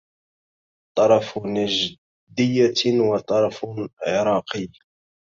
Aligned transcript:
طرف 0.97 1.37
نجدية 1.37 2.85
وطرف 3.11 3.65
عراقي 4.07 4.67